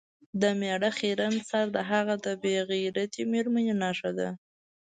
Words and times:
د 0.41 0.43
میړه 0.59 0.89
خیرن 0.99 1.35
سر 1.49 1.65
د 1.75 1.77
هغه 1.91 2.15
د 2.25 2.27
بې 2.41 2.55
غیرتې 2.69 3.21
میرمنې 3.31 3.73
نښه 3.81 4.11
ده. 4.17 4.29